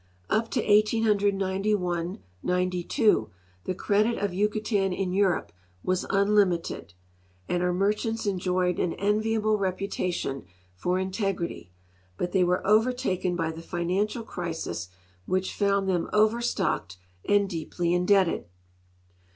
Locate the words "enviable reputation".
8.95-10.45